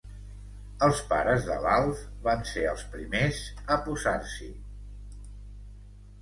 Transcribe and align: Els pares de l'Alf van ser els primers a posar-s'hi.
Els 0.85 1.01
pares 1.09 1.43
de 1.49 1.57
l'Alf 1.65 1.99
van 2.27 2.41
ser 2.53 2.63
els 2.71 2.87
primers 2.95 3.43
a 3.77 3.79
posar-s'hi. 3.89 4.49